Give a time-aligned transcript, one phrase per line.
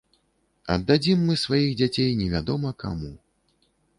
[0.75, 3.13] Аддадзім мы сваіх дзяцей невядома каму.